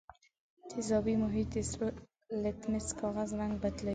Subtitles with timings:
[0.69, 1.87] تیزابي محیط د سرو
[2.43, 3.89] لتمس کاغذ رنګ بدلوي.